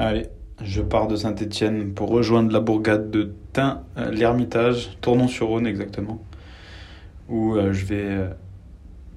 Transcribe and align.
Allez, 0.00 0.28
je 0.62 0.80
pars 0.80 1.08
de 1.08 1.16
Saint-Étienne 1.16 1.92
pour 1.92 2.10
rejoindre 2.10 2.52
la 2.52 2.60
bourgade 2.60 3.10
de 3.10 3.32
Tain, 3.52 3.82
euh, 3.96 4.12
l'Ermitage, 4.12 4.96
Tournon-sur-Rhône 5.00 5.66
exactement, 5.66 6.22
où 7.28 7.56
euh, 7.56 7.72
je 7.72 7.84
vais 7.84 8.04
euh, 8.04 8.28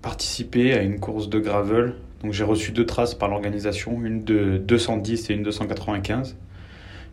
participer 0.01 0.73
à 0.73 0.81
une 0.81 0.99
course 0.99 1.29
de 1.29 1.37
gravel. 1.39 1.93
Donc 2.23 2.33
j'ai 2.33 2.43
reçu 2.43 2.71
deux 2.71 2.87
traces 2.87 3.13
par 3.13 3.29
l'organisation, 3.29 4.03
une 4.03 4.23
de 4.23 4.57
210 4.57 5.29
et 5.29 5.35
une 5.35 5.43
295. 5.43 6.35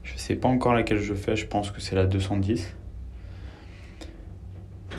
Je 0.02 0.16
sais 0.16 0.36
pas 0.36 0.48
encore 0.48 0.72
laquelle 0.72 1.00
je 1.00 1.12
fais, 1.12 1.36
je 1.36 1.46
pense 1.46 1.70
que 1.70 1.82
c'est 1.82 1.94
la 1.94 2.06
210. 2.06 2.74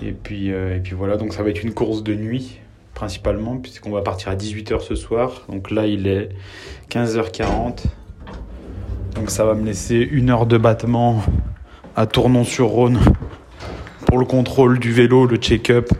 Et 0.04 0.12
puis, 0.12 0.49
et 0.49 0.80
puis 0.84 0.94
voilà, 0.94 1.17
donc 1.17 1.34
ça 1.34 1.41
va 1.41 1.49
être 1.49 1.63
une 1.63 1.73
course 1.73 2.04
de 2.04 2.13
nuit 2.13 2.59
principalement, 2.94 3.58
puisqu'on 3.58 3.91
va 3.91 4.04
partir 4.04 4.30
à 4.30 4.36
18h 4.36 4.81
ce 4.81 4.94
soir. 4.94 5.45
Donc 5.49 5.72
là, 5.72 5.88
il 5.88 6.05
est 6.05 6.30
15h40. 6.91 7.86
Ça 9.30 9.46
va 9.46 9.54
me 9.54 9.64
laisser 9.64 9.96
une 9.96 10.32
heure 10.32 10.48
de 10.48 10.58
battement 10.58 11.22
à 11.96 12.08
Tournon-sur-Rhône 12.08 13.00
pour 14.08 14.18
le 14.18 14.26
contrôle 14.26 14.80
du 14.80 14.92
vélo, 14.92 15.28
le 15.28 15.38
check-up, 15.38 15.92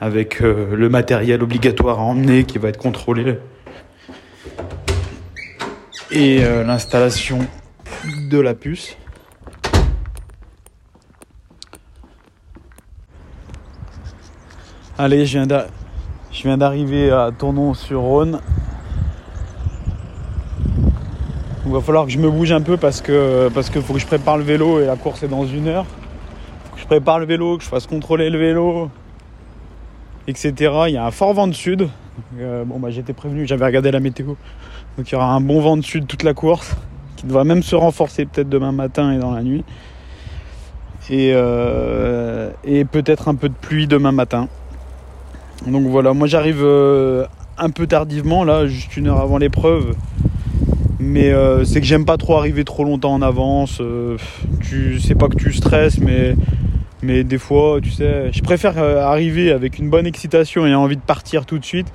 avec 0.00 0.40
euh, 0.40 0.74
le 0.74 0.88
matériel 0.88 1.42
obligatoire 1.42 2.00
à 2.00 2.02
emmener 2.02 2.44
qui 2.44 2.56
va 2.56 2.70
être 2.70 2.78
contrôlé. 2.78 3.38
Et 6.10 6.42
euh, 6.42 6.64
l'installation 6.64 7.40
de 8.30 8.40
la 8.40 8.54
puce. 8.54 8.96
Allez, 14.96 15.26
je 15.26 15.44
viens 16.42 16.56
d'arriver 16.56 17.10
à 17.10 17.30
Tournon-sur-Rhône. 17.38 18.40
Il 21.72 21.76
va 21.76 21.80
falloir 21.80 22.04
que 22.04 22.12
je 22.12 22.18
me 22.18 22.30
bouge 22.30 22.52
un 22.52 22.60
peu 22.60 22.76
parce 22.76 23.00
que 23.00 23.48
parce 23.54 23.70
qu'il 23.70 23.80
faut 23.80 23.94
que 23.94 23.98
je 23.98 24.04
prépare 24.04 24.36
le 24.36 24.44
vélo 24.44 24.78
et 24.82 24.84
la 24.84 24.94
course 24.94 25.22
est 25.22 25.28
dans 25.28 25.46
une 25.46 25.68
heure. 25.68 25.86
Que 26.74 26.80
je 26.82 26.84
prépare 26.84 27.18
le 27.18 27.24
vélo, 27.24 27.56
que 27.56 27.64
je 27.64 27.68
fasse 27.70 27.86
contrôler 27.86 28.28
le 28.28 28.38
vélo, 28.38 28.90
etc. 30.28 30.52
Il 30.88 30.92
y 30.92 30.96
a 30.98 31.06
un 31.06 31.10
fort 31.10 31.32
vent 31.32 31.46
de 31.46 31.54
sud. 31.54 31.88
Euh, 32.38 32.64
bon 32.66 32.78
bah 32.78 32.90
j'étais 32.90 33.14
prévenu, 33.14 33.46
j'avais 33.46 33.64
regardé 33.64 33.90
la 33.90 34.00
météo. 34.00 34.34
Donc 34.98 35.10
il 35.10 35.12
y 35.12 35.14
aura 35.14 35.32
un 35.32 35.40
bon 35.40 35.62
vent 35.62 35.78
de 35.78 35.82
sud 35.82 36.06
toute 36.06 36.24
la 36.24 36.34
course, 36.34 36.76
qui 37.16 37.24
devra 37.24 37.44
même 37.44 37.62
se 37.62 37.74
renforcer 37.74 38.26
peut-être 38.26 38.50
demain 38.50 38.72
matin 38.72 39.10
et 39.10 39.18
dans 39.18 39.30
la 39.30 39.42
nuit. 39.42 39.64
Et, 41.08 41.32
euh, 41.32 42.50
et 42.64 42.84
peut-être 42.84 43.28
un 43.28 43.34
peu 43.34 43.48
de 43.48 43.54
pluie 43.54 43.86
demain 43.86 44.12
matin. 44.12 44.48
Donc 45.66 45.86
voilà, 45.86 46.12
moi 46.12 46.26
j'arrive 46.26 46.60
euh, 46.62 47.24
un 47.56 47.70
peu 47.70 47.86
tardivement, 47.86 48.44
là, 48.44 48.66
juste 48.66 48.94
une 48.98 49.08
heure 49.08 49.20
avant 49.20 49.38
l'épreuve. 49.38 49.94
Mais 51.04 51.32
euh, 51.32 51.64
c'est 51.64 51.80
que 51.80 51.86
j'aime 51.86 52.04
pas 52.04 52.16
trop 52.16 52.36
arriver 52.36 52.62
trop 52.62 52.84
longtemps 52.84 53.12
en 53.12 53.22
avance. 53.22 53.80
euh, 53.80 54.16
tu 54.60 55.00
sais 55.00 55.16
pas 55.16 55.26
que 55.26 55.34
tu 55.34 55.52
stresses, 55.52 55.98
mais, 55.98 56.36
mais 57.02 57.24
des 57.24 57.38
fois, 57.38 57.80
tu 57.82 57.90
sais, 57.90 58.30
je 58.32 58.40
préfère 58.40 58.78
euh, 58.78 59.02
arriver 59.02 59.50
avec 59.50 59.80
une 59.80 59.90
bonne 59.90 60.06
excitation 60.06 60.64
et 60.64 60.74
envie 60.76 60.96
de 60.96 61.02
partir 61.02 61.44
tout 61.44 61.58
de 61.58 61.64
suite. 61.64 61.88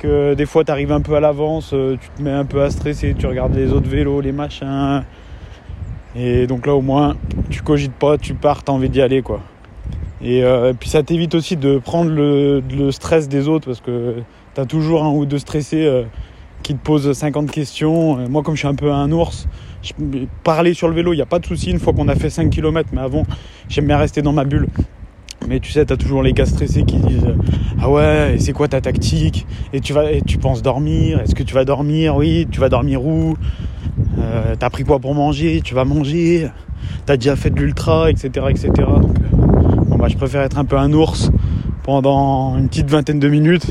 Que 0.00 0.34
des 0.34 0.46
fois, 0.46 0.64
tu 0.64 0.72
arrives 0.72 0.90
un 0.90 1.00
peu 1.00 1.14
à 1.14 1.20
l'avance, 1.20 1.68
tu 1.68 2.08
te 2.16 2.22
mets 2.22 2.32
un 2.32 2.44
peu 2.44 2.60
à 2.62 2.70
stresser, 2.70 3.14
tu 3.16 3.26
regardes 3.26 3.54
les 3.54 3.72
autres 3.72 3.88
vélos, 3.88 4.20
les 4.20 4.32
machins. 4.32 5.04
Et 6.16 6.48
donc 6.48 6.66
là, 6.66 6.74
au 6.74 6.80
moins, 6.80 7.16
tu 7.50 7.62
cogites 7.62 7.92
pas, 7.92 8.18
tu 8.18 8.34
pars, 8.34 8.64
t'as 8.64 8.72
envie 8.72 8.88
d'y 8.88 9.00
aller, 9.00 9.22
quoi. 9.22 9.42
Et 10.22 10.42
puis 10.78 10.88
ça 10.88 11.02
t'évite 11.02 11.34
aussi 11.34 11.56
de 11.56 11.78
prendre 11.78 12.10
le, 12.10 12.62
le 12.76 12.90
stress 12.90 13.28
des 13.28 13.46
autres 13.46 13.66
parce 13.66 13.80
que 13.80 14.16
t'as 14.54 14.64
toujours 14.64 15.04
un 15.04 15.10
ou 15.10 15.24
deux 15.24 15.38
stressés 15.38 16.04
qui 16.62 16.74
te 16.74 16.82
posent 16.82 17.12
50 17.12 17.50
questions. 17.50 18.18
Euh, 18.18 18.28
Moi, 18.28 18.42
comme 18.42 18.54
je 18.54 18.60
suis 18.60 18.68
un 18.68 18.74
peu 18.74 18.92
un 18.92 19.10
ours, 19.12 19.46
je, 19.82 19.92
parler 20.44 20.74
sur 20.74 20.88
le 20.88 20.94
vélo, 20.94 21.12
il 21.12 21.16
n'y 21.16 21.22
a 21.22 21.26
pas 21.26 21.38
de 21.38 21.46
souci 21.46 21.70
une 21.70 21.78
fois 21.78 21.92
qu'on 21.92 22.08
a 22.08 22.14
fait 22.14 22.30
5 22.30 22.50
km. 22.50 22.88
Mais 22.92 23.00
avant, 23.00 23.24
j'aime 23.68 23.86
bien 23.86 23.96
rester 23.98 24.22
dans 24.22 24.32
ma 24.32 24.44
bulle. 24.44 24.66
Mais 25.48 25.58
tu 25.58 25.72
sais, 25.72 25.84
t'as 25.86 25.96
toujours 25.96 26.22
les 26.22 26.32
gars 26.34 26.44
stressés 26.46 26.82
qui 26.84 26.96
disent 26.98 27.26
Ah 27.80 27.88
ouais, 27.90 28.34
et 28.34 28.38
c'est 28.38 28.52
quoi 28.52 28.68
ta 28.68 28.80
tactique? 28.80 29.46
Et 29.72 29.80
tu 29.80 29.92
vas, 29.94 30.04
tu 30.26 30.36
penses 30.38 30.60
dormir 30.62 31.20
Est-ce 31.20 31.34
que 31.34 31.42
tu 31.42 31.54
vas 31.54 31.64
dormir? 31.64 32.14
Oui, 32.16 32.46
tu 32.50 32.60
vas 32.60 32.68
dormir 32.68 33.04
où? 33.04 33.36
Euh, 34.18 34.54
T'as 34.58 34.68
pris 34.70 34.84
quoi 34.84 34.98
pour 34.98 35.14
manger? 35.14 35.62
Tu 35.64 35.74
vas 35.74 35.84
manger? 35.86 36.48
T'as 37.06 37.16
déjà 37.16 37.36
fait 37.36 37.50
de 37.50 37.58
l'ultra, 37.58 38.10
etc., 38.10 38.28
etc. 38.50 38.68
Donc, 38.76 39.16
euh, 39.18 39.76
bon 39.86 39.96
bah, 39.96 40.08
je 40.08 40.16
préfère 40.16 40.42
être 40.42 40.58
un 40.58 40.64
peu 40.66 40.76
un 40.76 40.92
ours 40.92 41.30
pendant 41.84 42.56
une 42.58 42.68
petite 42.68 42.90
vingtaine 42.90 43.18
de 43.18 43.28
minutes. 43.28 43.66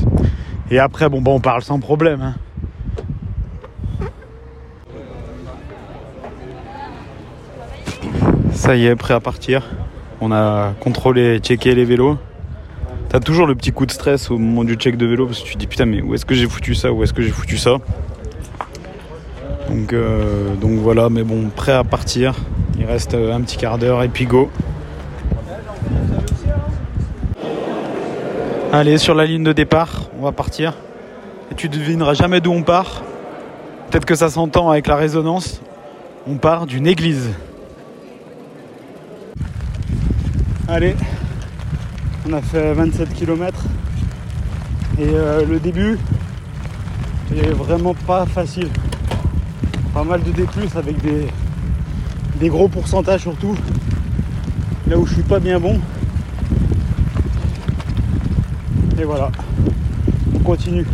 Et 0.72 0.78
après, 0.80 1.08
bon 1.08 1.20
bah, 1.22 1.30
on 1.30 1.40
parle 1.40 1.62
sans 1.62 1.78
problème. 1.78 2.20
hein. 2.20 2.34
Ça 8.60 8.76
y 8.76 8.84
est, 8.84 8.94
prêt 8.94 9.14
à 9.14 9.20
partir. 9.20 9.62
On 10.20 10.30
a 10.32 10.74
contrôlé 10.80 11.38
checké 11.38 11.74
les 11.74 11.86
vélos. 11.86 12.18
T'as 13.08 13.18
toujours 13.18 13.46
le 13.46 13.54
petit 13.54 13.72
coup 13.72 13.86
de 13.86 13.90
stress 13.90 14.30
au 14.30 14.36
moment 14.36 14.64
du 14.64 14.74
check 14.74 14.98
de 14.98 15.06
vélo 15.06 15.24
parce 15.24 15.40
que 15.40 15.46
tu 15.46 15.54
te 15.54 15.58
dis 15.58 15.66
putain 15.66 15.86
mais 15.86 16.02
où 16.02 16.14
est-ce 16.14 16.26
que 16.26 16.34
j'ai 16.34 16.46
foutu 16.46 16.74
ça 16.74 16.92
Où 16.92 17.02
est-ce 17.02 17.14
que 17.14 17.22
j'ai 17.22 17.30
foutu 17.30 17.56
ça 17.56 17.78
donc, 19.70 19.94
euh, 19.94 20.54
donc 20.56 20.72
voilà, 20.72 21.08
mais 21.08 21.22
bon, 21.22 21.48
prêt 21.48 21.72
à 21.72 21.84
partir. 21.84 22.34
Il 22.78 22.84
reste 22.84 23.14
euh, 23.14 23.32
un 23.32 23.40
petit 23.40 23.56
quart 23.56 23.78
d'heure 23.78 24.02
et 24.02 24.08
puis 24.08 24.26
go. 24.26 24.50
Allez, 28.74 28.98
sur 28.98 29.14
la 29.14 29.24
ligne 29.24 29.42
de 29.42 29.54
départ, 29.54 30.10
on 30.18 30.22
va 30.22 30.32
partir. 30.32 30.74
Et 31.50 31.54
tu 31.54 31.70
devineras 31.70 32.12
jamais 32.12 32.42
d'où 32.42 32.52
on 32.52 32.62
part. 32.62 33.04
Peut-être 33.88 34.04
que 34.04 34.14
ça 34.14 34.28
s'entend 34.28 34.68
avec 34.68 34.86
la 34.86 34.96
résonance. 34.96 35.62
On 36.26 36.36
part 36.36 36.66
d'une 36.66 36.86
église. 36.86 37.30
Allez, 40.72 40.94
on 42.28 42.32
a 42.32 42.40
fait 42.40 42.72
27 42.74 43.12
km. 43.14 43.64
Et 45.00 45.02
euh, 45.02 45.44
le 45.44 45.58
début 45.58 45.98
est 47.34 47.50
vraiment 47.50 47.92
pas 47.92 48.24
facile. 48.24 48.68
Pas 49.92 50.04
mal 50.04 50.22
de 50.22 50.30
D+, 50.30 50.46
avec 50.76 50.96
des, 52.38 52.48
gros 52.48 52.68
pourcentages 52.68 53.22
surtout. 53.22 53.56
Là 54.86 54.96
où 54.96 55.06
je 55.06 55.14
suis 55.14 55.22
pas 55.24 55.40
bien 55.40 55.58
bon. 55.58 55.80
Et 59.00 59.02
voilà, 59.02 59.32
on 60.36 60.38
continue. 60.38 60.86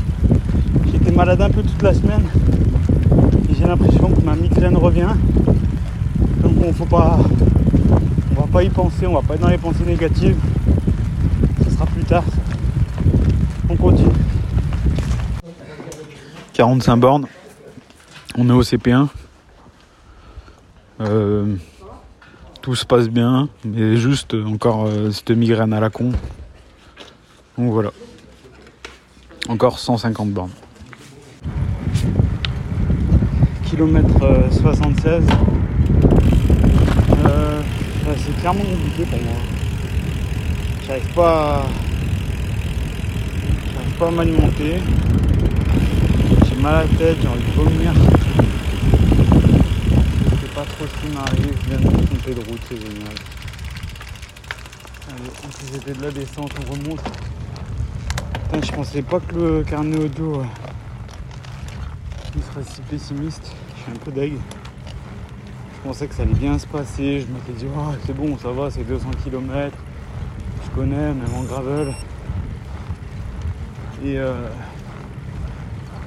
J'étais 0.90 1.12
malade 1.12 1.42
un 1.42 1.50
peu 1.50 1.62
toute 1.62 1.82
la 1.82 1.92
semaine. 1.92 2.24
Et 3.50 3.54
j'ai 3.54 3.66
l'impression 3.66 4.08
que 4.08 4.22
ma 4.22 4.36
migraine 4.36 4.78
revient. 4.78 5.12
Donc 6.42 6.54
on 6.66 6.72
faut 6.72 6.86
pas. 6.86 7.18
On 8.36 8.40
va 8.40 8.46
pas 8.46 8.62
y 8.62 8.68
penser, 8.68 9.06
on 9.06 9.14
va 9.14 9.22
pas 9.22 9.34
être 9.34 9.40
dans 9.40 9.48
les 9.48 9.58
pensées 9.58 9.84
négatives. 9.84 10.36
Ce 11.64 11.70
sera 11.70 11.86
plus 11.86 12.04
tard. 12.04 12.24
On 13.68 13.76
continue. 13.76 14.10
45 16.52 16.96
bornes. 16.96 17.26
On 18.38 18.48
est 18.48 18.52
au 18.52 18.62
CP1. 18.62 19.08
Euh, 21.00 21.54
tout 22.62 22.74
se 22.74 22.84
passe 22.84 23.08
bien, 23.08 23.48
mais 23.64 23.96
juste 23.96 24.34
encore 24.34 24.86
euh, 24.86 25.10
cette 25.10 25.30
migraine 25.30 25.72
à 25.72 25.80
la 25.80 25.90
con. 25.90 26.12
Donc 27.58 27.72
voilà. 27.72 27.90
Encore 29.48 29.78
150 29.78 30.30
bornes. 30.30 30.50
Kilomètre 33.66 34.22
euh, 34.22 34.50
76. 34.50 35.24
C'est 38.14 38.38
clairement 38.38 38.60
compliqué 38.60 39.04
pour 39.04 39.20
moi. 39.20 39.34
J'arrive 40.86 41.12
pas 41.12 41.56
à... 41.56 41.66
J'arrive 43.74 43.94
pas 43.98 44.06
à 44.06 44.10
m'alimenter. 44.12 44.80
J'ai 46.48 46.62
mal 46.62 46.74
à 46.74 46.82
la 46.82 46.88
tête, 46.96 47.16
j'ai 47.20 47.28
envie 47.28 47.44
de 47.44 47.50
vomir. 47.50 47.92
Je 50.24 50.36
sais 50.40 50.52
pas 50.54 50.62
trop 50.62 50.86
ce 50.86 50.94
qui 51.00 51.12
m'arrive, 51.12 51.56
je 51.64 51.68
viens 51.68 51.78
de 51.78 51.84
me 51.84 51.90
tromper 52.06 52.34
de 52.34 52.40
route, 52.48 52.60
c'est 52.68 52.76
génial. 52.76 53.16
Allez, 55.08 55.30
en 55.44 55.48
plus 55.48 55.94
de 55.94 56.02
la 56.02 56.10
descente, 56.12 56.52
on 56.60 56.72
remonte. 56.72 57.02
Putain, 58.32 58.60
je 58.64 58.72
pensais 58.72 59.02
pas 59.02 59.18
que 59.18 59.34
le 59.34 59.64
carnet 59.64 59.98
audio 59.98 60.40
euh, 60.40 60.44
il 62.36 62.42
serait 62.42 62.64
si 62.72 62.80
pessimiste. 62.82 63.52
Je 63.76 63.82
suis 63.82 63.92
un 63.92 64.04
peu 64.04 64.12
deg. 64.12 64.34
Pensais 65.86 66.08
que 66.08 66.16
ça 66.16 66.22
allait 66.22 66.34
bien 66.34 66.58
se 66.58 66.66
passer. 66.66 67.20
Je 67.20 67.32
m'étais 67.32 67.52
dit, 67.52 67.66
oh, 67.72 67.92
c'est 68.04 68.12
bon, 68.12 68.36
ça 68.38 68.50
va, 68.50 68.68
c'est 68.72 68.82
200 68.82 69.08
km. 69.22 69.76
Je 70.64 70.70
connais, 70.74 70.96
même 70.96 71.32
en 71.32 71.44
gravel. 71.44 71.94
Et 74.04 74.18
euh, 74.18 74.48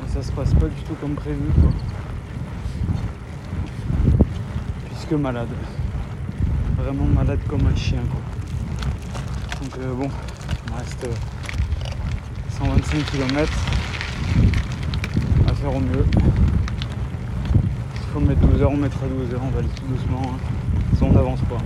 ça 0.08 0.22
se 0.22 0.34
passe 0.34 0.54
pas 0.54 0.66
du 0.66 0.82
tout 0.86 0.96
comme 1.00 1.14
prévu. 1.14 1.46
Quoi. 1.62 1.72
Puisque 4.88 5.14
malade. 5.14 5.48
Vraiment 6.78 7.06
malade 7.06 7.40
comme 7.48 7.66
un 7.66 7.76
chien. 7.78 8.02
Quoi. 8.12 9.62
Donc 9.62 9.78
euh, 9.78 9.94
bon, 9.94 10.10
il 10.68 10.74
me 10.74 10.78
reste 10.78 11.06
euh, 11.06 12.58
125 12.58 13.06
km 13.12 13.54
à 15.48 15.54
faire 15.54 15.74
au 15.74 15.80
mieux. 15.80 16.06
Faut 18.10 18.20
mettre 18.20 18.42
12 18.42 18.62
heures, 18.64 18.72
on 18.72 18.78
mettra 18.78 19.08
12 19.08 19.34
heures, 19.34 19.42
on 19.44 19.50
va 19.50 19.60
aller 19.60 19.68
tout 19.70 19.86
doucement. 19.86 20.22
Hein. 20.24 20.38
On 21.02 21.12
n'avance 21.14 21.40
pas. 21.42 21.58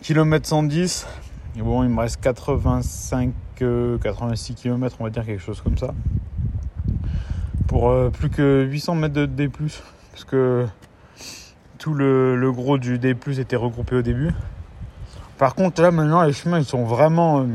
Kilomètre 0.00 0.48
110. 0.48 1.06
Et 1.56 1.62
bon, 1.62 1.82
il 1.84 1.90
me 1.90 2.00
reste 2.00 2.20
85, 2.20 3.32
86 4.00 4.54
km, 4.54 4.96
on 5.00 5.04
va 5.04 5.10
dire 5.10 5.24
quelque 5.24 5.42
chose 5.42 5.60
comme 5.60 5.76
ça. 5.76 5.94
Pour 7.66 7.90
euh, 7.90 8.10
plus 8.10 8.30
que 8.30 8.64
800 8.64 8.94
mètres 8.94 9.14
de 9.14 9.26
D+. 9.26 9.48
Parce 10.12 10.24
que 10.24 10.66
tout 11.78 11.94
le, 11.94 12.50
gros 12.52 12.78
du 12.78 12.98
D+, 12.98 13.14
était 13.38 13.56
regroupé 13.56 13.96
au 13.96 14.02
début. 14.02 14.30
Par 15.38 15.54
contre, 15.54 15.82
là, 15.82 15.90
maintenant, 15.90 16.22
les 16.22 16.32
chemins, 16.32 16.58
ils 16.58 16.64
sont 16.64 16.84
vraiment... 16.84 17.40
Euh, 17.40 17.46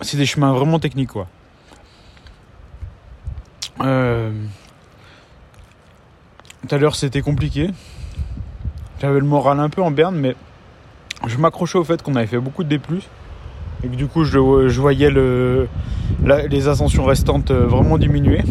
c'est 0.00 0.16
des 0.16 0.26
chemins 0.26 0.52
vraiment 0.52 0.78
techniques, 0.78 1.10
quoi. 1.10 1.26
Euh, 3.80 4.30
tout 6.66 6.74
à 6.74 6.78
l'heure, 6.78 6.96
c'était 6.96 7.20
compliqué. 7.20 7.70
J'avais 9.00 9.20
le 9.20 9.26
moral 9.26 9.60
un 9.60 9.68
peu 9.68 9.82
en 9.82 9.90
berne, 9.90 10.16
mais 10.16 10.34
je 11.26 11.36
m'accrochais 11.36 11.78
au 11.78 11.84
fait 11.84 12.02
qu'on 12.02 12.14
avait 12.16 12.26
fait 12.26 12.38
beaucoup 12.38 12.64
de 12.64 12.68
D+. 12.68 12.80
Et 13.84 13.88
que 13.88 13.94
du 13.94 14.06
coup, 14.06 14.24
je, 14.24 14.38
voyais 14.38 15.10
le, 15.10 15.68
les 16.24 16.68
ascensions 16.68 17.04
restantes 17.04 17.50
euh, 17.50 17.66
vraiment 17.66 17.98
diminuer. 17.98 18.42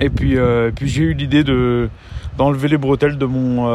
Et 0.00 0.10
puis, 0.10 0.36
j'ai 0.82 1.02
eu 1.02 1.14
l'idée 1.14 1.44
de, 1.44 1.88
d'enlever 2.36 2.68
les 2.68 2.78
bretelles 2.78 3.18
de 3.18 3.26
mon 3.26 3.66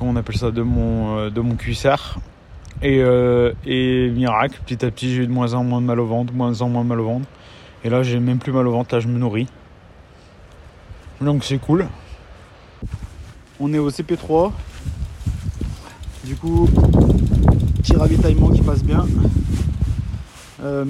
on 0.00 0.16
appelle 0.16 0.36
ça 0.36 0.46
euh, 0.46 1.30
de 1.30 1.40
mon 1.40 1.56
cuissard 1.56 2.18
et, 2.82 3.00
euh, 3.00 3.52
et 3.66 4.10
miracle 4.10 4.60
petit 4.64 4.84
à 4.84 4.90
petit 4.90 5.14
j'ai 5.14 5.22
eu 5.22 5.26
de 5.26 5.32
moins 5.32 5.54
en 5.54 5.64
moins 5.64 5.80
de 5.80 5.86
mal 5.86 5.98
au 6.00 6.06
ventre 6.06 6.32
moins 6.32 6.60
en 6.60 6.68
moins 6.68 6.84
de 6.84 6.88
mal 6.88 7.00
au 7.00 7.04
ventre. 7.04 7.26
Et 7.84 7.90
là 7.90 8.02
j'ai 8.02 8.18
même 8.20 8.38
plus 8.38 8.52
mal 8.52 8.66
au 8.66 8.72
ventre 8.72 8.94
là 8.94 9.00
je 9.00 9.08
me 9.08 9.18
nourris. 9.18 9.46
Donc 11.20 11.44
c'est 11.44 11.58
cool. 11.58 11.86
On 13.60 13.72
est 13.72 13.78
au 13.78 13.90
CP3 13.90 14.52
du 16.24 16.36
coup 16.36 16.68
petit 17.78 17.96
ravitaillement 17.96 18.50
qui 18.50 18.62
passe 18.62 18.84
bien. 18.84 19.06
Euh, 20.62 20.84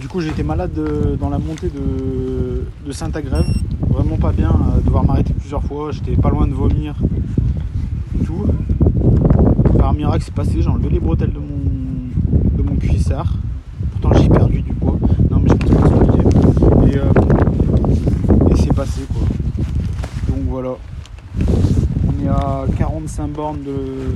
du 0.00 0.08
coup 0.08 0.20
été 0.20 0.42
malade 0.42 0.72
dans 1.18 1.30
la 1.30 1.38
montée 1.38 1.68
de, 1.68 2.64
de 2.84 2.92
Saint-Agrève 2.92 3.46
vraiment 3.88 4.16
pas 4.16 4.32
bien 4.32 4.52
devoir 4.84 5.04
m'arrêter 5.04 5.32
plusieurs 5.32 5.62
fois. 5.62 5.90
J'étais 5.92 6.16
pas 6.16 6.30
loin 6.30 6.46
de 6.46 6.54
vomir 6.54 6.94
tout. 8.24 8.46
Par 9.78 9.92
miracle, 9.94 10.24
c'est 10.24 10.34
passé, 10.34 10.60
j'ai 10.62 10.68
enlevé 10.68 10.88
les 10.90 11.00
bretelles 11.00 11.32
de 11.32 11.38
mon, 11.38 12.56
de 12.56 12.62
mon 12.62 12.76
cuissard. 12.76 13.34
Pourtant, 13.92 14.18
j'ai 14.20 14.28
perdu 14.28 14.62
du 14.62 14.72
poids. 14.72 14.98
Non, 15.30 15.40
mais 15.40 15.48
je 15.48 15.54
pense 15.54 15.90
pas 15.90 16.86
Et, 16.86 16.98
euh, 16.98 18.50
et 18.50 18.56
c'est 18.56 18.74
passé, 18.74 19.02
quoi. 19.12 19.22
Donc 20.28 20.44
voilà. 20.48 20.70
On 22.06 22.24
est 22.24 22.28
à 22.28 22.64
45 22.78 23.28
bornes 23.28 23.62
de, 23.62 24.14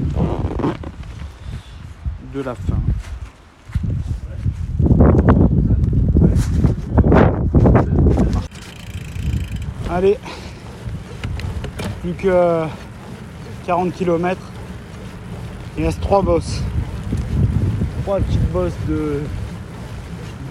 de 2.34 2.42
la 2.42 2.54
fin. 2.54 2.78
Allez, 9.90 10.18
plus 12.02 12.12
que 12.12 12.64
40 13.66 13.92
km. 13.94 14.40
Il 15.78 15.84
reste 15.84 16.00
3 16.00 16.22
bosses. 16.22 16.60
3 18.02 18.18
petites 18.18 18.52
bosses 18.52 18.72
de, 18.88 19.20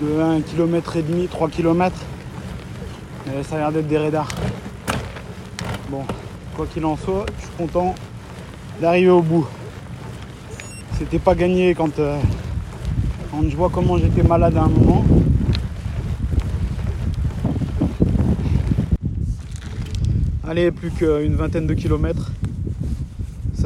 de 0.01 0.21
1 0.21 0.39
km 0.39 0.95
et 0.95 1.01
demi, 1.01 1.27
3 1.27 1.49
km. 1.49 1.93
Et 3.27 3.43
ça 3.43 3.55
a 3.55 3.59
l'air 3.59 3.71
d'être 3.73 3.87
des 3.89 3.97
radars. 3.97 4.29
Bon, 5.91 6.03
quoi 6.55 6.65
qu'il 6.65 6.85
en 6.85 6.95
soit, 6.95 7.25
je 7.37 7.45
suis 7.45 7.53
content 7.57 7.93
d'arriver 8.79 9.09
au 9.09 9.21
bout. 9.21 9.45
C'était 10.97 11.19
pas 11.19 11.35
gagné 11.35 11.75
quand, 11.75 11.99
euh, 11.99 12.17
quand 13.29 13.43
je 13.49 13.55
vois 13.57 13.69
comment 13.69 13.97
j'étais 13.97 14.23
malade 14.23 14.55
à 14.55 14.63
un 14.63 14.69
moment. 14.69 15.03
Allez, 20.47 20.71
plus 20.71 20.91
qu'une 20.91 21.35
vingtaine 21.35 21.67
de 21.67 21.73
kilomètres 21.73 22.31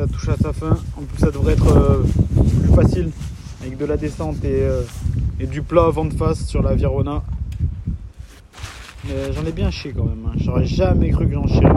ça 0.01 0.07
touche 0.07 0.29
à 0.29 0.37
sa 0.37 0.53
fin. 0.53 0.77
Ça 1.21 1.29
devrait 1.29 1.53
être 1.53 1.77
euh, 1.77 2.03
plus 2.63 2.73
facile 2.73 3.11
avec 3.61 3.77
de 3.77 3.85
la 3.85 3.95
descente 3.95 4.37
euh, 4.43 4.81
et, 5.39 5.45
du 5.45 5.61
plat 5.61 5.85
avant 5.85 6.03
de 6.03 6.13
face 6.15 6.47
sur 6.47 6.63
la 6.63 6.73
Virona. 6.73 7.21
Mais 9.05 9.31
j'en 9.31 9.45
ai 9.45 9.51
bien 9.51 9.69
chié 9.69 9.93
quand 9.95 10.05
même. 10.05 10.25
Hein. 10.25 10.31
J'aurais 10.37 10.65
jamais 10.65 11.11
cru 11.11 11.27
que 11.27 11.35
j'en 11.35 11.45
chierais 11.45 11.69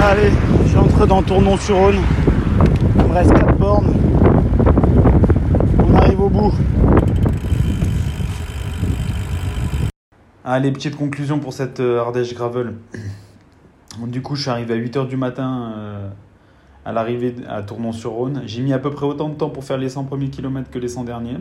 Allez, 0.00 0.32
j'entre 0.72 1.06
dans 1.06 1.22
Tournon-sur-Rhône. 1.22 1.96
Il 2.96 3.02
me 3.02 3.12
reste 3.12 3.34
4 3.34 3.58
bornes. 3.58 3.92
On 5.86 5.94
arrive 5.96 6.20
au 6.22 6.30
bout. 6.30 6.54
Allez, 10.50 10.72
petite 10.72 10.96
conclusion 10.96 11.40
pour 11.40 11.52
cette 11.52 11.78
euh, 11.80 12.00
Ardèche 12.00 12.32
Gravel. 12.32 12.72
Du 14.06 14.22
coup, 14.22 14.34
je 14.34 14.40
suis 14.40 14.50
arrivé 14.50 14.72
à 14.72 14.76
8h 14.78 15.06
du 15.06 15.18
matin 15.18 15.74
euh, 15.76 16.08
à 16.86 16.92
l'arrivée 16.92 17.34
à 17.46 17.62
Tournon-sur-Rhône. 17.62 18.44
J'ai 18.46 18.62
mis 18.62 18.72
à 18.72 18.78
peu 18.78 18.90
près 18.90 19.04
autant 19.04 19.28
de 19.28 19.34
temps 19.34 19.50
pour 19.50 19.62
faire 19.62 19.76
les 19.76 19.90
100 19.90 20.04
premiers 20.04 20.30
kilomètres 20.30 20.70
que 20.70 20.78
les 20.78 20.88
100 20.88 21.04
derniers. 21.04 21.36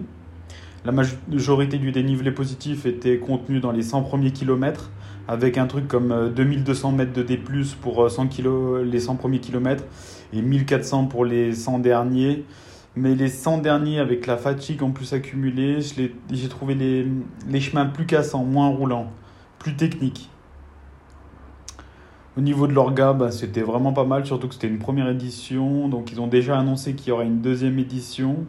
La 0.84 0.92
majorité 0.92 1.78
du 1.78 1.94
dénivelé 1.94 2.32
positif 2.32 2.86
était 2.86 3.18
contenu 3.18 3.62
dans 3.62 3.72
les 3.72 3.82
100 3.82 4.02
premiers 4.02 4.32
kilomètres, 4.32 4.92
avec 5.30 5.58
un 5.58 5.68
truc 5.68 5.88
comme 5.88 6.34
2200 6.36 6.90
euh, 6.90 6.96
mètres 6.98 7.14
de 7.14 7.24
D+, 7.24 7.40
pour 7.82 8.12
100 8.12 8.28
kilo, 8.28 8.84
les 8.84 9.00
100 9.00 9.16
premiers 9.16 9.40
kilomètres 9.40 9.86
et 10.34 10.42
1400 10.42 11.06
pour 11.06 11.24
les 11.24 11.54
100 11.54 11.80
derniers. 11.80 12.44
Mais 12.98 13.14
les 13.14 13.28
100 13.28 13.60
derniers, 13.60 14.00
avec 14.00 14.26
la 14.26 14.38
fatigue 14.38 14.82
en 14.82 14.90
plus 14.90 15.14
accumulée, 15.14 15.82
j'ai 15.82 16.50
trouvé 16.50 16.74
les, 16.74 17.60
chemins 17.60 17.86
plus 17.86 18.08
cassants, 18.08 18.44
moins 18.44 18.70
roulants, 18.70 19.12
plus 19.60 19.76
techniques. 19.76 20.32
Au 22.36 22.42
niveau 22.42 22.66
de 22.66 22.74
l'orga, 22.74 23.14
bah, 23.14 23.30
c'était 23.30 23.62
vraiment 23.62 23.94
pas 23.94 24.04
mal, 24.04 24.26
surtout 24.26 24.48
que 24.48 24.56
c'était 24.56 24.68
une 24.68 24.80
première 24.80 25.08
édition. 25.10 25.88
Donc 25.90 26.12
ils 26.12 26.20
ont 26.20 26.26
déjà 26.26 26.58
annoncé 26.58 26.96
qu'il 26.96 27.10
y 27.10 27.12
aurait 27.12 27.28
une 27.28 27.40
deuxième 27.40 27.78
édition. 27.78 28.48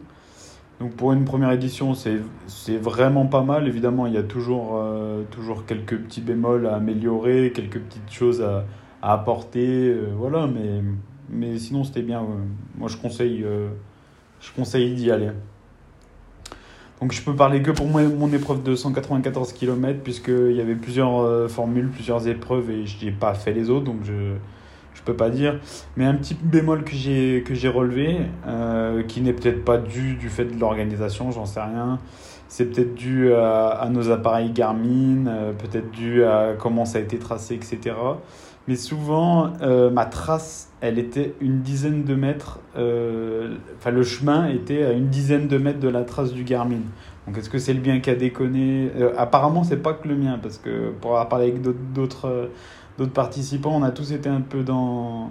Donc 0.80 0.92
pour 0.92 1.12
une 1.12 1.26
première 1.26 1.52
édition, 1.52 1.92
c'est 1.92 2.78
vraiment 2.78 3.26
pas 3.26 3.42
mal. 3.42 3.68
Évidemment, 3.68 4.06
il 4.06 4.14
y 4.14 4.18
a 4.18 4.22
toujours, 4.22 4.76
euh, 4.76 5.24
toujours 5.30 5.66
quelques 5.66 5.98
petits 5.98 6.22
bémols 6.22 6.66
à 6.66 6.76
améliorer, 6.76 7.52
quelques 7.54 7.80
petites 7.80 8.10
choses 8.10 8.40
à, 8.40 8.64
apporter. 9.02 9.90
Euh, 9.90 10.06
voilà, 10.16 10.46
mais, 10.46 10.82
mais 11.28 11.58
sinon 11.58 11.84
c'était 11.84 12.00
bien. 12.00 12.24
Moi 12.78 12.88
je 12.88 12.96
conseille... 12.96 13.44
Euh, 13.44 13.68
je 14.40 14.52
conseille 14.52 14.94
d'y 14.94 15.10
aller. 15.10 15.30
Donc 17.00 17.12
je 17.12 17.22
peux 17.22 17.34
parler 17.34 17.62
que 17.62 17.70
pour 17.70 17.86
mon 17.86 18.32
épreuve 18.32 18.62
de 18.62 18.74
194 18.74 19.52
km 19.52 20.00
puisqu'il 20.02 20.52
y 20.52 20.60
avait 20.60 20.74
plusieurs 20.74 21.20
euh, 21.20 21.46
formules, 21.48 21.88
plusieurs 21.88 22.26
épreuves 22.26 22.70
et 22.70 22.86
je 22.86 23.04
n'ai 23.04 23.12
pas 23.12 23.34
fait 23.34 23.52
les 23.52 23.70
autres 23.70 23.84
donc 23.84 24.04
je 24.04 24.12
ne 24.12 25.04
peux 25.04 25.14
pas 25.14 25.30
dire. 25.30 25.60
Mais 25.96 26.04
un 26.04 26.14
petit 26.14 26.34
bémol 26.34 26.82
que 26.82 26.94
j'ai 26.94 27.68
relevé, 27.68 28.18
euh, 28.46 29.04
qui 29.04 29.20
n'est 29.20 29.32
peut-être 29.32 29.64
pas 29.64 29.78
dû 29.78 30.14
du 30.14 30.28
fait 30.28 30.44
de 30.44 30.58
l'organisation, 30.58 31.30
j'en 31.30 31.46
sais 31.46 31.60
rien. 31.60 31.98
C'est 32.48 32.64
peut-être 32.64 32.94
dû 32.94 33.32
à, 33.32 33.86
nos 33.90 34.10
appareils 34.10 34.50
Garmin, 34.50 35.26
euh, 35.26 35.52
peut-être 35.52 35.90
dû 35.90 36.24
à 36.24 36.54
comment 36.58 36.84
ça 36.84 36.98
a 36.98 37.00
été 37.02 37.18
tracé, 37.18 37.54
etc. 37.54 37.94
Mais 38.68 38.76
souvent, 38.76 39.54
euh, 39.62 39.88
ma 39.88 40.04
trace, 40.04 40.70
elle 40.82 40.98
était 40.98 41.34
une 41.40 41.62
dizaine 41.62 42.04
de 42.04 42.14
mètres. 42.14 42.60
Euh, 42.76 43.56
enfin, 43.78 43.90
le 43.90 44.02
chemin 44.02 44.46
était 44.48 44.84
à 44.84 44.92
une 44.92 45.08
dizaine 45.08 45.48
de 45.48 45.56
mètres 45.56 45.80
de 45.80 45.88
la 45.88 46.02
trace 46.02 46.34
du 46.34 46.44
Garmin. 46.44 46.82
Donc, 47.26 47.38
est-ce 47.38 47.48
que 47.48 47.58
c'est 47.58 47.72
le 47.72 47.80
bien 47.80 48.00
qui 48.00 48.10
a 48.10 48.14
déconné? 48.14 48.90
Euh, 48.94 49.14
Apparemment, 49.16 49.64
c'est 49.64 49.78
pas 49.78 49.94
que 49.94 50.06
le 50.06 50.16
mien, 50.16 50.38
parce 50.42 50.58
que 50.58 50.90
pour 51.00 51.12
avoir 51.12 51.30
parlé 51.30 51.46
avec 51.46 51.62
d'autres 51.94 52.50
participants, 53.14 53.74
on 53.74 53.82
a 53.82 53.90
tous 53.90 54.12
été 54.12 54.28
un 54.28 54.42
peu 54.42 54.62
dans, 54.62 55.30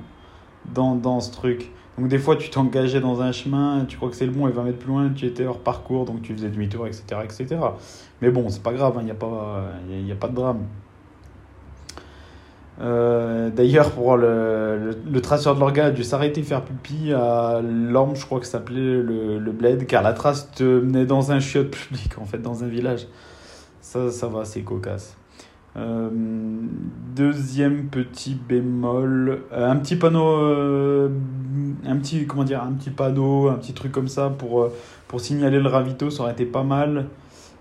dans, 0.74 0.96
dans 0.96 1.20
ce 1.20 1.32
truc. 1.32 1.72
Donc, 2.00 2.08
des 2.08 2.18
fois, 2.18 2.38
tu 2.38 2.50
t'engageais 2.50 3.02
dans 3.02 3.22
un 3.22 3.32
chemin, 3.32 3.86
tu 3.88 3.98
crois 3.98 4.10
que 4.10 4.16
c'est 4.16 4.26
le 4.26 4.32
bon, 4.32 4.48
et 4.48 4.52
20 4.52 4.64
mètres 4.64 4.80
plus 4.80 4.90
loin, 4.90 5.12
tu 5.16 5.28
étais 5.28 5.46
hors 5.46 5.60
parcours, 5.60 6.06
donc 6.06 6.24
tu 6.24 6.34
faisais 6.34 6.50
demi-tour, 6.50 6.88
etc., 6.88 7.04
etc. 7.24 7.58
Mais 8.20 8.32
bon, 8.32 8.50
c'est 8.50 8.64
pas 8.64 8.74
grave, 8.74 8.94
il 8.96 9.02
hein, 9.02 9.04
n'y 9.04 9.12
a, 9.12 9.16
pas, 9.16 9.64
y 9.92 10.12
a 10.12 10.16
pas 10.16 10.28
de 10.28 10.36
drame. 10.36 10.64
Euh, 12.80 13.50
d'ailleurs, 13.50 13.92
pour 13.92 14.18
le, 14.18 14.92
le, 15.12 15.22
traceur 15.22 15.56
de 15.56 15.60
l'orga 15.60 15.86
a 15.86 15.92
dû 15.92 16.04
s'arrêter 16.04 16.44
faire 16.44 16.62
pipi 16.62 17.12
à 17.12 17.60
l'orme, 17.62 18.16
je 18.16 18.24
crois 18.26 18.40
que 18.40 18.46
ça 18.46 18.54
s'appelait 18.54 19.02
le, 19.02 19.40
le, 19.40 19.52
bled, 19.52 19.88
car 19.88 20.04
la 20.04 20.14
trace 20.14 20.52
te 20.52 20.64
menait 20.64 21.06
dans 21.06 21.32
un 21.32 21.40
chiotte 21.40 21.72
public, 21.72 22.18
en 22.20 22.26
fait, 22.26 22.38
dans 22.38 22.64
un 22.64 22.68
village. 22.68 23.08
Ça, 23.82 24.12
ça 24.12 24.28
va, 24.28 24.46
c'est 24.46 24.62
cocasse. 24.62 25.16
Euh, 25.76 26.10
deuxième 27.16 27.88
petit 27.88 28.36
bémol, 28.36 29.42
euh, 29.52 29.72
un 29.72 29.76
petit 29.78 29.96
panneau, 29.96 31.10
un 31.86 31.98
petit 31.98 32.26
comment 32.28 32.44
dire, 32.44 32.62
un 32.62 32.74
petit 32.74 32.90
panneau, 32.90 33.48
un 33.50 33.56
petit 33.56 33.74
truc 33.74 33.92
comme 33.92 34.08
ça 34.08 34.30
pour 34.30 34.70
pour 35.08 35.22
signaler 35.22 35.60
le 35.60 35.70
ravito, 35.70 36.10
ça 36.10 36.24
aurait 36.24 36.32
été 36.34 36.46
pas 36.46 36.64
mal. 36.64 37.06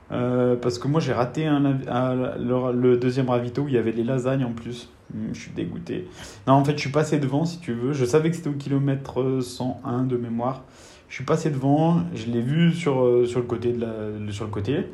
Parce 0.08 0.78
que 0.78 0.88
moi 0.88 1.00
j'ai 1.00 1.12
raté 1.12 1.46
un, 1.46 1.60
le, 1.60 2.72
le, 2.72 2.96
deuxième 2.96 3.28
ravito 3.28 3.62
où 3.62 3.68
il 3.68 3.75
y 3.75 3.78
avait 3.78 3.92
les 3.92 4.04
lasagnes 4.04 4.44
en 4.44 4.52
plus. 4.52 4.88
Hmm, 5.14 5.28
je 5.32 5.40
suis 5.40 5.52
dégoûté. 5.52 6.08
Non, 6.46 6.54
en 6.54 6.64
fait, 6.64 6.72
je 6.72 6.80
suis 6.80 6.90
passé 6.90 7.18
devant 7.18 7.44
si 7.44 7.58
tu 7.60 7.72
veux. 7.72 7.92
Je 7.92 8.04
savais 8.04 8.30
que 8.30 8.36
c'était 8.36 8.50
au 8.50 8.54
kilomètre 8.54 9.40
101 9.40 10.04
de 10.04 10.16
mémoire. 10.16 10.64
Je 11.08 11.14
suis 11.14 11.25
passé 11.25 11.50
devant, 11.50 12.00
je 12.14 12.26
l'ai 12.26 12.40
vu 12.40 12.72
sur, 12.72 13.04
euh, 13.04 13.26
sur, 13.26 13.38
le 13.38 13.46
côté 13.46 13.72
de 13.72 13.80
la, 13.80 14.32
sur 14.32 14.44
le 14.44 14.50
côté. 14.50 14.86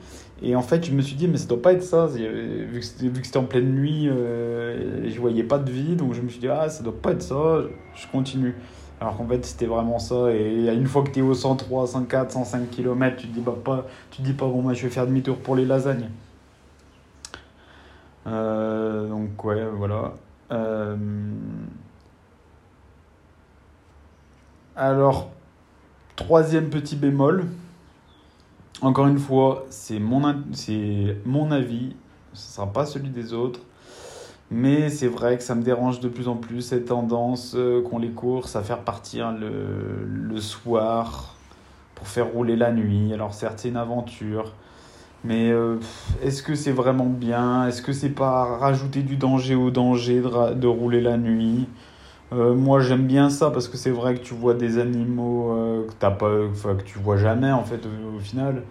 Et 0.42 0.54
en 0.54 0.61
fait, 0.61 0.85
je 0.85 0.92
me 0.92 1.00
suis 1.00 1.16
dit, 1.16 1.26
mais 1.26 1.38
ça 1.38 1.47
doit 1.47 1.62
pas 1.62 1.73
être 1.73 1.83
ça. 1.83 2.07
Vu 2.07 2.81
que 2.81 3.25
c'était 3.25 3.37
en 3.38 3.45
pleine 3.45 3.73
nuit, 3.73 4.09
euh, 4.09 5.09
je 5.09 5.19
voyais 5.19 5.45
pas 5.45 5.59
de 5.59 5.71
vie. 5.71 5.97
Donc 5.97 6.12
je 6.12 6.21
me 6.21 6.28
suis 6.28 6.40
dit, 6.40 6.49
ah, 6.49 6.69
ça 6.69 6.83
doit 6.83 7.00
pas 7.00 7.12
être 7.12 7.23
ça. 7.23 7.62
Je 7.95 8.07
continue. 8.09 8.54
Alors 9.03 9.17
qu'en 9.17 9.27
fait, 9.27 9.45
c'était 9.45 9.67
vraiment 9.67 9.99
ça. 9.99 10.31
Et 10.33 10.73
une 10.73 10.87
fois 10.87 11.03
que 11.03 11.11
tu 11.11 11.19
es 11.19 11.23
au 11.23 11.35
103, 11.35 11.89
104, 11.89 12.31
105 12.31 12.71
km, 12.71 13.17
tu 13.17 13.27
te 13.27 13.35
dis, 13.35 13.41
bah, 13.41 13.57
pas, 13.65 13.85
tu 14.13 14.19
te 14.19 14.23
dis 14.23 14.33
pas, 14.33 14.47
bon, 14.47 14.63
moi, 14.63 14.75
je 14.75 14.85
vais 14.85 14.91
faire 14.91 15.09
demi-tour 15.09 15.39
pour 15.39 15.57
les 15.57 15.65
lasagnes. 15.65 16.09
Euh, 18.29 19.09
donc, 19.09 19.43
ouais, 19.45 19.67
voilà. 19.77 20.13
Euh, 20.53 20.97
alors, 24.77 25.31
Troisième 26.15 26.71
petit 26.71 26.95
bémol, 26.95 27.47
encore 28.83 29.09
une 29.09 29.19
fois, 29.19 29.67
c'est 29.71 29.99
mon, 29.99 30.21
mon 31.25 31.51
avis, 31.51 31.97
ce 32.35 32.49
ne 32.49 32.53
sera 32.55 32.73
pas 32.73 32.87
celui 32.87 33.09
des 33.09 33.33
autres. 33.33 33.59
Mais 34.55 34.91
c'est 34.91 35.09
vrai 35.09 35.39
que 35.39 35.43
ça 35.43 35.55
me 35.55 35.63
dérange 35.63 36.01
de 36.01 36.09
plus 36.09 36.29
en 36.29 36.37
plus 36.37 36.61
cette 36.61 36.85
tendance 36.85 37.55
euh, 37.57 37.81
qu'ont 37.83 37.99
les 37.99 38.11
courses 38.11 38.55
à 38.55 38.63
faire 38.63 38.81
partir 38.81 39.33
le, 39.33 40.05
le, 40.07 40.41
soir 40.41 41.37
pour 41.95 42.07
faire 42.07 42.27
rouler 42.27 42.55
la 42.55 42.71
nuit. 42.71 43.15
Alors 43.15 43.33
certes 43.33 43.61
c'est 43.61 43.71
une 43.71 43.79
aventure, 43.79 44.53
mais 45.25 45.51
euh, 45.51 45.77
est-ce 46.23 46.43
que 46.43 46.55
c'est 46.55 46.71
vraiment 46.73 47.07
bien? 47.07 47.67
Est-ce 47.67 47.81
que 47.81 47.95
c'est 47.95 48.11
pas 48.11 48.59
rajouter 48.59 49.01
du 49.01 49.17
danger 49.17 49.55
au 49.55 49.71
danger 49.71 50.21
de, 50.21 50.53
de 50.53 50.67
rouler 50.67 51.01
la 51.01 51.17
nuit? 51.17 51.67
Euh, 52.35 52.55
moi 52.55 52.81
j'aime 52.81 53.07
bien 53.07 53.31
ça 53.31 53.51
parce 53.51 53.69
que 53.69 53.79
c'est 53.79 53.91
vrai 53.91 54.17
que 54.17 54.21
tu 54.21 54.35
vois 54.35 54.53
des 54.53 54.79
animaux 54.79 55.87
que, 55.89 56.07
as 56.07 56.11
pas, 56.11 56.29
que 56.29 56.83
tu 56.83 56.99
vois 56.99 57.17
jamais 57.17 57.53
en 57.53 57.65
fait 57.65 57.81
au, 57.87 58.19
final. 58.21 58.65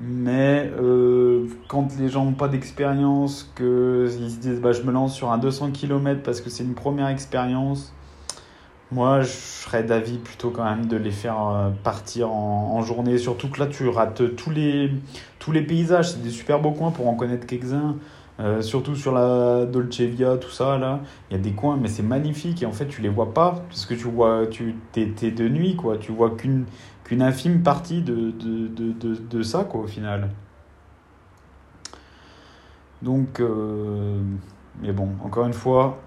Mais 0.00 0.70
euh, 0.80 1.46
quand 1.66 1.88
les 1.98 2.08
gens 2.08 2.24
n'ont 2.24 2.32
pas 2.32 2.48
d'expérience, 2.48 3.50
qu'ils 3.56 4.30
se 4.30 4.38
disent 4.38 4.60
bah, 4.60 4.72
je 4.72 4.82
me 4.82 4.92
lance 4.92 5.14
sur 5.14 5.32
un 5.32 5.38
200 5.38 5.72
km 5.72 6.22
parce 6.22 6.40
que 6.40 6.50
c'est 6.50 6.62
une 6.62 6.74
première 6.74 7.08
expérience, 7.08 7.92
moi 8.92 9.22
je 9.22 9.28
serais 9.28 9.82
d'avis 9.82 10.18
plutôt 10.18 10.50
quand 10.50 10.64
même 10.64 10.86
de 10.86 10.96
les 10.96 11.10
faire 11.10 11.72
partir 11.82 12.30
en, 12.30 12.80
journée. 12.82 13.18
Surtout 13.18 13.48
que 13.48 13.60
là 13.60 13.66
tu 13.66 13.88
rates 13.88 14.36
tous 14.36 14.50
les, 14.50 14.92
tous 15.38 15.52
les 15.52 15.62
paysages, 15.62 16.12
c'est 16.12 16.22
des 16.22 16.30
super 16.30 16.60
beaux 16.60 16.72
coins 16.72 16.90
pour 16.90 17.08
en 17.08 17.14
connaître 17.14 17.46
quelques-uns. 17.46 17.96
Euh, 18.40 18.62
surtout 18.62 18.94
sur 18.94 19.12
la 19.12 19.66
Dolce 19.66 20.00
Via, 20.00 20.36
tout 20.36 20.50
ça, 20.50 20.78
là, 20.78 21.00
il 21.28 21.36
y 21.36 21.40
a 21.40 21.42
des 21.42 21.52
coins, 21.52 21.76
mais 21.76 21.88
c'est 21.88 22.04
magnifique. 22.04 22.62
Et 22.62 22.66
en 22.66 22.72
fait, 22.72 22.86
tu 22.86 23.02
les 23.02 23.08
vois 23.08 23.34
pas, 23.34 23.64
parce 23.68 23.84
que 23.84 23.94
tu 23.94 24.04
vois, 24.04 24.46
tu 24.48 24.76
es, 24.96 25.30
de 25.30 25.48
nuit, 25.48 25.74
quoi. 25.74 25.98
Tu 25.98 26.12
vois 26.12 26.30
qu'une 26.30 26.64
qu'une 27.08 27.22
infime 27.22 27.62
partie 27.62 28.02
de, 28.02 29.42
ça, 29.42 29.64
quoi, 29.64 29.80
au 29.80 29.86
final. 29.86 30.28
Donc, 33.00 33.40
euh, 33.40 34.20
mais 34.82 34.92
bon, 34.92 35.08
encore 35.24 35.46
une 35.46 35.54
fois, 35.54 36.02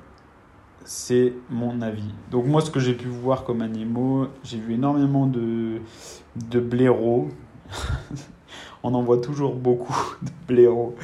c'est 0.86 1.34
mon 1.50 1.82
avis. 1.82 2.14
Donc, 2.30 2.46
moi, 2.46 2.62
ce 2.62 2.70
que 2.70 2.80
j'ai 2.80 2.94
pu 2.94 3.08
voir 3.08 3.46
comme 3.46 3.62
animaux, 3.62 4.28
j'ai 4.44 4.60
vu 4.60 4.76
énormément 4.76 5.26
de, 5.26 5.80
de 6.36 6.60
blaireaux. 6.60 7.30
On 8.84 8.94
en 8.94 9.02
voit 9.02 9.18
toujours 9.18 9.56
beaucoup 9.56 10.16
de 10.22 10.30
blaireaux. 10.48 10.96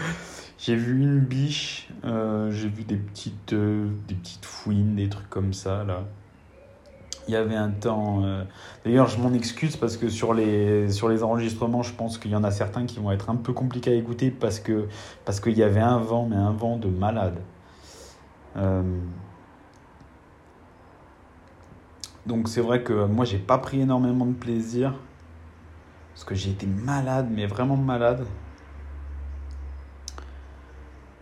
J'ai 0.59 0.75
vu 0.75 1.01
une 1.01 1.21
biche, 1.21 1.89
euh, 2.03 2.51
j'ai 2.51 2.67
vu 2.67 2.83
des 2.83 2.97
petites, 2.97 3.53
euh, 3.53 3.89
des 4.07 4.15
petites 4.15 4.45
fouines, 4.45 4.95
des 4.95 5.09
trucs 5.09 5.29
comme 5.29 5.53
ça 5.53 5.83
là. 5.83 6.03
Il 7.27 7.33
y 7.33 7.35
avait 7.35 7.55
un 7.55 7.71
temps. 7.71 8.23
Euh, 8.23 8.43
d'ailleurs, 8.85 9.07
je 9.07 9.19
m'en 9.19 9.33
excuse 9.33 9.75
parce 9.75 9.97
que 9.97 10.09
sur 10.09 10.33
les, 10.33 11.23
enregistrements, 11.23 11.83
je 11.83 11.93
pense 11.93 12.17
qu'il 12.17 12.31
y 12.31 12.35
en 12.35 12.43
a 12.43 12.51
certains 12.51 12.85
qui 12.85 12.99
vont 12.99 13.11
être 13.11 13.29
un 13.29 13.35
peu 13.35 13.53
compliqués 13.53 13.91
à 13.91 13.95
écouter 13.95 14.31
parce 14.31 14.59
que 14.59 14.87
parce 15.25 15.39
qu'il 15.39 15.57
y 15.57 15.63
avait 15.63 15.81
un 15.81 15.97
vent, 15.97 16.27
mais 16.29 16.35
un 16.35 16.51
vent 16.51 16.77
de 16.77 16.87
malade. 16.87 17.39
Donc 22.25 22.49
c'est 22.49 22.61
vrai 22.61 22.83
que 22.83 23.05
moi 23.05 23.23
j'ai 23.23 23.37
pas 23.37 23.57
pris 23.57 23.79
énormément 23.79 24.25
de 24.25 24.33
plaisir 24.33 24.93
parce 26.17 26.25
que 26.25 26.35
j'ai 26.35 26.49
été 26.49 26.65
malade, 26.65 27.27
mais 27.31 27.45
vraiment 27.45 27.77
malade. 27.77 28.25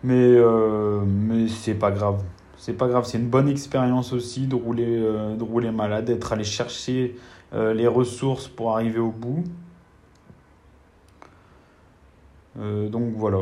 Mais, 0.04 0.14
euh, 0.16 1.04
mais 1.06 1.48
c'est 1.48 1.74
pas 1.74 1.92
grave. 1.92 2.24
C'est 2.58 2.74
pas 2.74 2.88
grave, 2.88 3.06
c'est 3.06 3.18
une 3.18 3.30
bonne 3.30 3.50
expérience 3.50 4.14
aussi 4.14 4.48
de 4.48 4.56
rouler, 4.56 4.86
euh, 4.88 5.72
malade, 5.72 6.06
d'être 6.06 6.34
allé 6.34 6.44
chercher 6.44 7.16
euh, 7.54 7.74
les 7.74 7.88
ressources 7.88 8.48
pour 8.48 8.74
arriver 8.74 9.00
au 9.00 9.12
bout. 9.12 9.44
donc 12.56 13.14
voilà. 13.18 13.40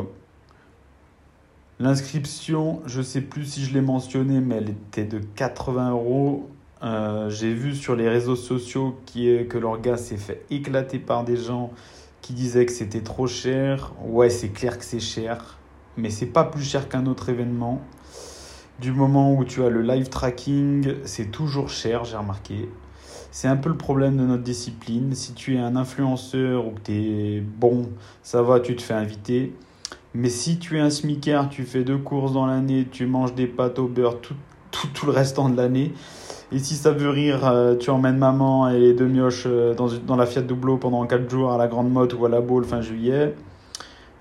L'inscription, 1.78 2.82
je 2.86 3.00
sais 3.00 3.20
plus 3.20 3.44
si 3.44 3.64
je 3.64 3.72
l'ai 3.72 3.80
mentionné, 3.80 4.40
mais 4.40 4.56
elle 4.56 4.70
était 4.70 5.04
de 5.04 5.18
80 5.18 5.90
euros. 5.90 6.50
J'ai 7.28 7.54
vu 7.54 7.74
sur 7.76 7.94
les 7.94 8.08
réseaux 8.08 8.36
sociaux 8.36 8.96
que 9.14 9.58
leur 9.58 9.80
gars 9.80 9.96
s'est 9.96 10.16
fait 10.16 10.44
éclater 10.50 10.98
par 10.98 11.24
des 11.24 11.36
gens 11.36 11.70
qui 12.22 12.32
disaient 12.32 12.66
que 12.66 12.72
c'était 12.72 13.02
trop 13.02 13.28
cher. 13.28 13.92
Ouais, 14.04 14.30
c'est 14.30 14.48
clair 14.48 14.78
que 14.78 14.84
c'est 14.84 15.00
cher 15.00 15.58
mais 15.96 16.10
c'est 16.10 16.26
pas 16.26 16.44
plus 16.44 16.62
cher 16.62 16.88
qu'un 16.88 17.06
autre 17.06 17.28
événement. 17.28 17.80
Du 18.80 18.90
moment 18.90 19.32
où 19.34 19.44
tu 19.44 19.62
as 19.62 19.68
le 19.68 19.82
live 19.82 20.08
tracking, 20.08 20.94
c'est 21.04 21.30
toujours 21.30 21.68
cher, 21.68 22.04
j'ai 22.04 22.16
remarqué. 22.16 22.68
C'est 23.30 23.46
un 23.46 23.56
peu 23.56 23.68
le 23.68 23.76
problème 23.76 24.16
de 24.16 24.24
notre 24.24 24.42
discipline. 24.42 25.14
Si 25.14 25.32
tu 25.32 25.54
es 25.54 25.60
un 25.60 25.76
influenceur 25.76 26.66
ou 26.66 26.72
que 26.72 26.80
tu 26.80 26.92
es 26.92 27.40
bon, 27.40 27.88
ça 28.24 28.42
va, 28.42 28.58
tu 28.58 28.74
te 28.74 28.82
fais 28.82 28.94
inviter. 28.94 29.54
Mais 30.12 30.28
si 30.28 30.58
tu 30.58 30.76
es 30.78 30.80
un 30.80 30.90
smicard, 30.90 31.50
tu 31.50 31.62
fais 31.62 31.84
deux 31.84 31.98
courses 31.98 32.32
dans 32.32 32.46
l'année, 32.46 32.86
tu 32.90 33.06
manges 33.06 33.34
des 33.34 33.46
pâtes 33.46 33.78
au 33.78 33.86
beurre 33.86 34.18
tout, 34.20 35.06
le 35.06 35.12
restant 35.12 35.48
de 35.48 35.56
l'année. 35.56 35.92
Et 36.50 36.58
si 36.58 36.74
ça 36.74 36.90
veut 36.90 37.10
rire, 37.10 37.46
euh, 37.46 37.76
tu 37.76 37.90
emmènes 37.90 38.18
maman 38.18 38.68
et 38.70 38.78
les 38.78 38.92
deux 38.92 39.06
mioches 39.06 39.44
euh, 39.46 39.74
dans, 39.74 39.88
dans 40.04 40.16
la 40.16 40.26
Fiat 40.26 40.42
Doubleau 40.42 40.78
pendant 40.78 41.06
4 41.06 41.30
jours 41.30 41.52
à 41.52 41.58
la 41.58 41.68
Grande 41.68 41.92
Motte 41.92 42.14
ou 42.14 42.26
à 42.26 42.28
la 42.28 42.40
Baule 42.40 42.64
fin 42.64 42.80
juillet 42.80 43.34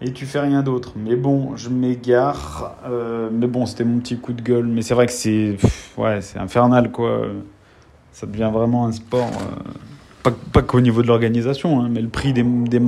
et 0.04 0.12
tu 0.12 0.26
fais 0.26 0.42
rien 0.42 0.62
d'autre. 0.62 0.94
Mais 0.96 1.16
bon, 1.16 1.56
je 1.56 1.70
m'égare. 1.70 2.76
Euh, 2.86 3.30
mais 3.32 3.48
bon, 3.48 3.66
c'était 3.66 3.86
mon 3.86 4.00
petit 4.00 4.18
coup 4.18 4.34
de 4.34 4.42
gueule. 4.42 4.68
Mais 4.68 4.82
c'est 4.82 4.94
vrai 4.94 5.06
que 5.06 5.14
c'est 5.14 5.58
ouais, 5.98 6.22
c'est 6.22 6.40
infernal 6.40 6.92
quoi. 6.92 7.28
Ça 8.12 8.28
devient 8.28 8.52
vraiment 8.54 8.86
un 8.86 8.92
sport. 8.92 9.30
Euh, 9.30 9.72
pas, 10.22 10.32
pas 10.52 10.62
qu'au 10.62 10.82
niveau 10.82 11.02
de 11.02 11.08
l'organisation, 11.08 11.82
hein, 11.82 11.90
mais 11.90 12.02
le 12.02 12.08
prix 12.10 12.32
des, 12.34 12.44
des 12.44 12.82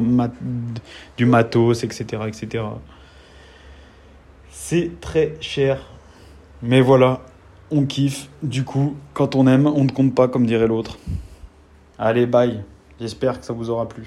du 1.17 1.25
matos, 1.25 1.83
etc., 1.83 2.23
etc. 2.27 2.63
C'est 4.49 5.01
très 5.01 5.35
cher. 5.41 5.79
Mais 6.61 6.81
voilà, 6.81 7.21
on 7.71 7.85
kiffe. 7.85 8.29
Du 8.41 8.63
coup, 8.63 8.95
quand 9.13 9.35
on 9.35 9.47
aime, 9.47 9.67
on 9.67 9.83
ne 9.83 9.91
compte 9.91 10.15
pas, 10.15 10.27
comme 10.27 10.45
dirait 10.45 10.67
l'autre. 10.67 10.97
Allez, 11.99 12.25
bye. 12.25 12.63
J'espère 12.99 13.39
que 13.39 13.45
ça 13.45 13.53
vous 13.53 13.69
aura 13.69 13.87
plu. 13.87 14.05